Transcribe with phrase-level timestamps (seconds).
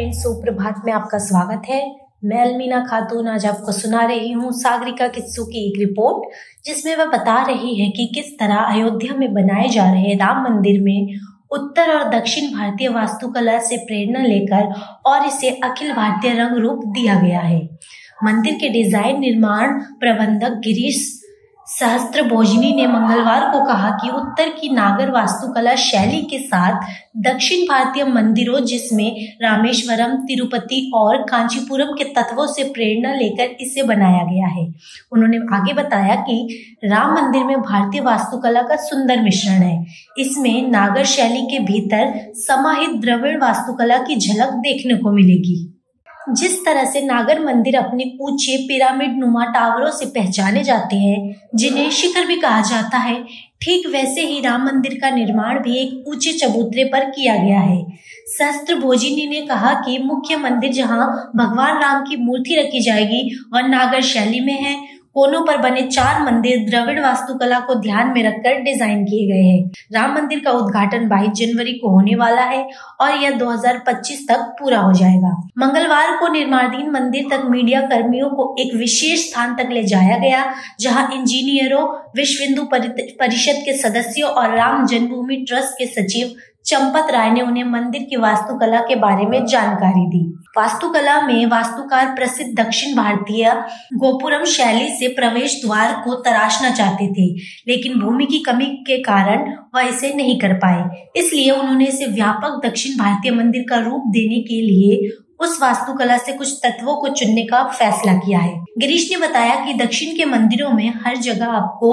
[0.00, 1.80] Friends सुप्रभात में आपका स्वागत है।
[2.24, 6.30] मैं अलमीना खातून आज आपको सुना रही हूँ सागरिका किस्सू की एक रिपोर्ट,
[6.64, 10.80] जिसमें वह बता रही है कि किस तरह अयोध्या में बनाए जा रहे राम मंदिर
[10.82, 11.18] में
[11.50, 14.72] उत्तर और दक्षिण भारतीय वास्तुकला से प्रेरणा लेकर
[15.06, 17.62] और इसे अखिल भारतीय रंग रूप दिया गया है।
[18.24, 21.06] मंदिर के डिज़ाइन, निर्माण, प्रबंधक गिरीश
[21.78, 26.80] सहस्त्र भोजनी ने मंगलवार को कहा कि उत्तर की नागर वास्तुकला शैली के साथ
[27.16, 34.22] दक्षिण भारतीय मंदिरों जिसमें रामेश्वरम, तिरुपति और कांचीपुरम के तत्वों से प्रेरणा लेकर इसे बनाया
[34.24, 34.74] गया है।
[35.12, 39.86] उन्होंने आगे बताया कि राम मंदिर में भारतीय वास्तुकला का सुंदर मिश्रण है।
[40.18, 45.69] इसमें नागर शैली के भीतर समाहित द्रविड़ वास्तुकला की झलक देखने को मिलेगी।
[46.34, 51.90] जिस तरह से नागर मंदिर अपने ऊँचे पिरामिड नुमा टावरों से पहचाने जाते हैं, जिन्हें
[51.90, 53.22] शिखर भी कहा जाता है,
[53.60, 57.82] ठीक वैसे ही राम मंदिर का निर्माण भी एक ऊँचे चबूतरे पर किया गया है।
[58.28, 63.68] शस्त्र भोजिनी ने कहा कि मुख्य मंदिर जहाँ भगवान राम की मूर्ति रखी जाएगी और
[63.68, 68.60] नागर शैली में है कोनों पर बने चार मंदिर द्रविड़ वास्तुकला को ध्यान में रखकर
[68.62, 72.62] डिज़ाइन किए गए हैं। राम मंदिर का उद्घाटन 22 जनवरी को होने वाला है
[73.00, 78.54] और यह 2025 तक पूरा हो जाएगा। मंगलवार को निर्माणाधीन मंदिर तक मीडिया कर्मियों को
[78.60, 80.44] एक विशेष स्थान तक ले जाया गया,
[80.80, 86.32] जहाँ इंजीनियरों, विश्व हिंदू परिषद के सदस्यों और राम जन्मभूमि ट्रस्ट के सचिव
[86.66, 90.24] चंपत राय ने उन्हें मंदिर की वास्तुकला के बारे में जानकारी दी।
[90.58, 93.50] वास्तुकला में वास्तुकार प्रसिद्ध दक्षिण भारतीय
[93.94, 97.28] गोपुरम शैली से प्रवेश द्वार को तराशना चाहते थे,
[97.68, 102.60] लेकिन भूमि की कमी के कारण वह इसे नहीं कर पाए। इसलिए उन्होंने इसे व्यापक
[102.66, 107.44] दक्षिण भारतीय मंदिर का रूप देने के लिए उस वास्तुकला से कुछ तत्वों को चुनने
[107.44, 111.92] का फैसला किया है। गिरीश ने बताया कि दक्षिण के मंदिरों में हर जगह आपको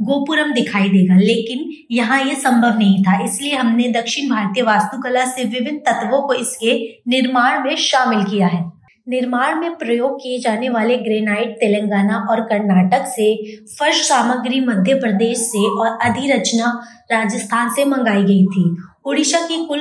[0.00, 5.44] गोपुरम दिखाई देगा, लेकिन यहाँ ये संभव नहीं था। इसलिए हमने दक्षिण भारतीय वास्तुकला से
[5.44, 6.74] विभिन्न तत्वों को इसके
[7.08, 8.64] निर्माण में शामिल किया है।
[9.06, 13.34] निर्माण में प्रयोग किए जाने वाले ग्रेनाइट, तेलंगाना और कर्नाटक से
[13.78, 16.72] फर्श सामग्री मध्य प्रदेश से और अधिरचना
[17.12, 18.64] राजस्थान से मंगाई गई थी।
[19.04, 19.80] उड़ीसा की कुल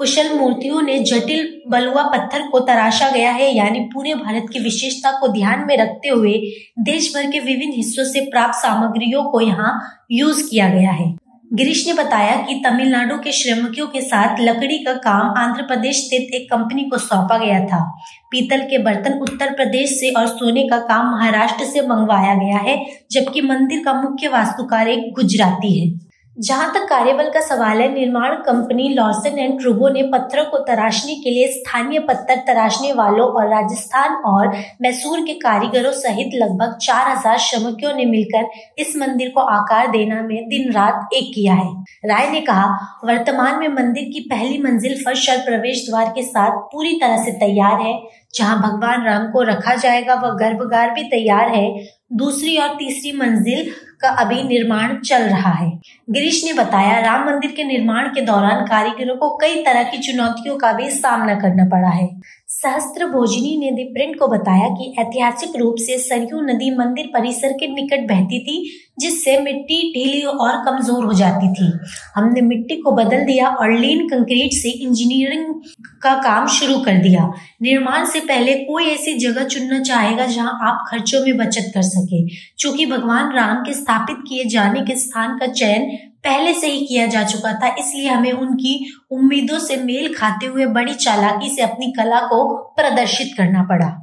[0.00, 5.10] कुशल मूर्तियों ने जटिल बलुआ पत्थर को तराशा गया है, यानी पूरे भारत की विशेषता
[5.12, 6.32] को ध्यान में रखते हुए
[6.80, 9.72] देश भर के विभिन्न हिस्सों से प्राप्त सामग्रियों को यहाँ
[10.12, 11.10] यूज़ किया गया है।
[11.54, 16.34] गिरीश ने बताया कि तमिलनाडु के श्रमिकों के साथ लकड़ी का काम आंध्र प्रदेश स्थित
[16.34, 17.84] एक कंपनी को सौंपा गया था।
[18.30, 22.84] पीतल के बर्तन उत्तर प्रदेश से और सोने का काम महाराष्ट्र से मंगवाया गया है,
[23.12, 25.98] जबकि मंदिर का मुख्य वास्तुकार एक गुजराती है।
[26.40, 31.14] जहाँ तक कार्यबल का सवाल है, निर्माण कंपनी लॉसन एंड ट्रूबो ने पत्थरों को तराशने
[31.14, 37.38] के लिए स्थानीय पत्थर तराशने वालों और राजस्थान और मैसूर के कारीगरों सहित लगभग 4000
[37.38, 38.48] श्रमिकों ने मिलकर
[38.78, 43.60] इस मंदिर को आकार देना में दिन रात एक किया है। राय ने कहा, वर्तमान
[43.60, 47.80] में मंदिर की पहली मंजिल फर्श और प्रवेश द्वार के साथ पूरी तरह से तैयार
[47.80, 48.00] है।
[48.34, 53.72] जहाँ भगवान राम को रखा जाएगा, वह गर्भगार भी तैयार है। दूसरी और तीसरी मंजिल
[54.02, 55.80] का अभी निर्माण चल रहा है।
[56.10, 60.56] गिरीश ने बताया, राम मंदिर के निर्माण के दौरान कारीगरों को कई तरह की चुनौतियों
[60.56, 65.50] का भी सामना करना पड़ा है। सहस्त्र भोजनी ने दी प्रिंट को बताया कि ऐतिहासिक
[65.56, 68.56] रूप से सरयू नदी मंदिर परिसर के निकट बहती थी,
[69.00, 71.70] जिससे मिट्टी ढीली और कमज़ोर हो जाती थी।
[72.16, 75.54] हमने मिट्टी को बदल दिया और लीन कंक्रीट से इंजीनियरिंग
[76.02, 77.30] का काम शुरू कर दिया।
[77.62, 82.26] निर्माण से पहले कोई ऐसी जगह चुनना चाहेगा जहाँ आप खर्चों में बचत कर सके।
[82.58, 85.90] चूँकि भगवान राम के स्थापित किए जाने के स्थान का चयन
[86.24, 90.66] पहले से ही किया जा चुका था, इसलिए हमें उनकी उम्मीदों से मेल खाते हुए
[90.68, 93.99] बड़ी चालाकी से अपनी कला को प्रदर्शित करना पड़ा।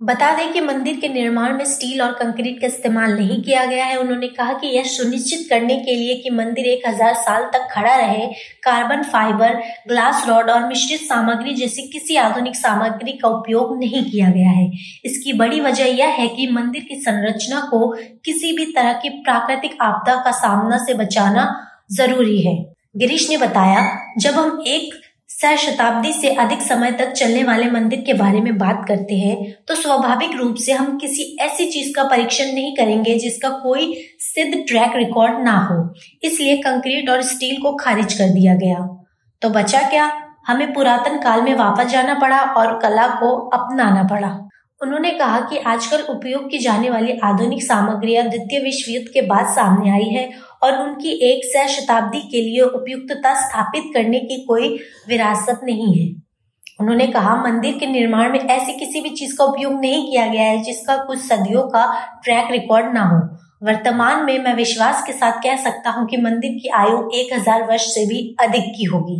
[0.00, 3.84] बता दें कि मंदिर के निर्माण में स्टील और कंक्रीट का इस्तेमाल नहीं किया गया
[3.84, 7.66] है। उन्होंने कहा कि यह सुनिश्चित करने के लिए कि मंदिर एक हज़ार साल तक
[7.72, 8.26] खड़ा रहे।
[8.64, 9.54] कार्बन फाइबर,
[9.88, 14.70] ग्लास रॉड और मिश्रित सामग्री जैसी किसी आधुनिक सामग्री का उपयोग नहीं किया गया है।
[15.04, 17.88] इसकी बड़ी वजह यह है कि मंदिर की संरचना को
[18.24, 21.52] किसी भी तरह की प्राकृतिक आपदा का सामना से बचाना
[21.92, 22.56] ज़रूरी है।
[22.96, 23.86] गिरीश ने बताया,
[24.18, 24.94] जब हम एक
[25.38, 29.36] सह शताब्दी से अधिक समय तक चलने वाले मंदिर के बारे में बात करते हैं
[29.68, 34.64] तो स्वाभाविक रूप से हम किसी ऐसी चीज़ का परीक्षण नहीं करेंगे जिसका कोई सिद्ध
[34.68, 35.94] ट्रैक रिकॉर्ड ना हो।
[36.24, 38.78] इसलिए कंक्रीट और स्टील को खारिज कर दिया गया।
[39.42, 40.10] तो बचा क्या?
[40.46, 44.47] हमें पुरातन काल में वापस जाना पड़ा और कला को अपनाना पड़ा।
[44.80, 49.46] उन्होंने कहा कि आजकल उपयोग की जाने वाली आधुनिक सामग्रियाँ द्वितीय विश्व युद्ध के बाद
[49.54, 50.28] सामने आई है
[50.62, 54.68] और उनकी एक सह शताब्दी के लिए उपयुक्तता स्थापित करने की कोई
[55.08, 56.06] विरासत नहीं है।
[56.80, 60.42] उन्होंने कहा, मंदिर के निर्माण में ऐसी किसी भी चीज़ का उपयोग नहीं किया गया
[60.42, 61.84] है जिसका कुछ सदियों का
[62.24, 63.18] ट्रैक रिकॉर्ड ना हो।
[63.66, 67.62] वर्तमान में मैं विश्वास के साथ कह सकता हूँ कि मंदिर की आयु एक हज़ार
[67.62, 69.18] वर्ष से भी अधिक की होगी।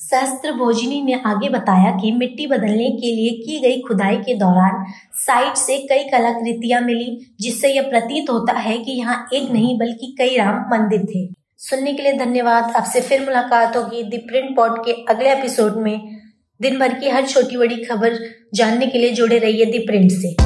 [0.00, 4.84] सहस्त्र भोजिनी ने आगे बताया कि मिट्टी बदलने के लिए की गई खुदाई के दौरान
[5.16, 10.14] साइट से कई कलाकृतियाँ मिली, जिससे यह प्रतीत होता है कि यहाँ एक नहीं बल्कि
[10.18, 11.26] कई राम मंदिर थे।
[11.60, 16.00] सुनने के लिए धन्यवाद। आपसे फिर मुलाकात होगी दी प्रिंट पॉट के अगले एपिसोड में।
[16.60, 18.18] दिन भर की हर छोटी बड़ी खबर
[18.54, 20.36] जानने के लिए जुड़े रहिए दी प्रिंट से।